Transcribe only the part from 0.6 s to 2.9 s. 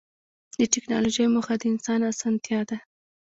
ټکنالوجۍ موخه د انسان اسانتیا ده.